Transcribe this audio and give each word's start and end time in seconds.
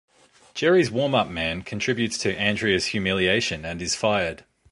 Jerry's 0.55 0.89
Warm-Up 0.89 1.27
Man 1.29 1.61
contributes 1.61 2.17
to 2.17 2.35
Andrea's 2.35 2.87
humiliation 2.87 3.63
and 3.65 3.79
is 3.83 3.93
fired. 3.93 4.43